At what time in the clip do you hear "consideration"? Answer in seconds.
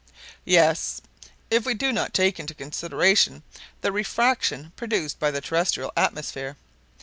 2.55-3.43